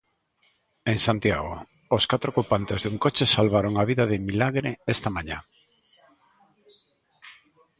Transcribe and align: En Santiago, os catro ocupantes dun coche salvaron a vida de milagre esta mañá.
En 0.91 0.97
Santiago, 1.07 1.53
os 1.97 2.03
catro 2.11 2.27
ocupantes 2.33 2.79
dun 2.81 2.97
coche 3.03 3.25
salvaron 3.35 3.73
a 3.77 3.83
vida 3.89 4.05
de 4.11 4.17
milagre 4.29 4.69
esta 4.93 5.09
mañá. 5.15 5.37